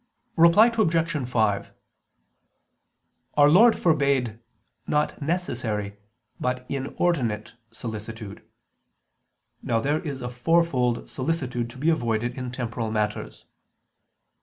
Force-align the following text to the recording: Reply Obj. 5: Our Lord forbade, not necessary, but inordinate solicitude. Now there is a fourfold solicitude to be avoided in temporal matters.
Reply 0.35 0.71
Obj. 0.75 1.29
5: 1.29 1.73
Our 3.37 3.49
Lord 3.51 3.77
forbade, 3.77 4.39
not 4.87 5.21
necessary, 5.21 5.97
but 6.39 6.65
inordinate 6.67 7.53
solicitude. 7.69 8.43
Now 9.61 9.79
there 9.79 9.99
is 10.01 10.21
a 10.21 10.29
fourfold 10.31 11.07
solicitude 11.07 11.69
to 11.69 11.77
be 11.77 11.91
avoided 11.91 12.35
in 12.35 12.49
temporal 12.51 12.89
matters. 12.89 13.45